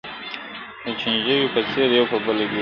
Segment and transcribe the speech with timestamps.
[0.83, 2.59] د چینجیو په څېر یو په بل لګېږي٫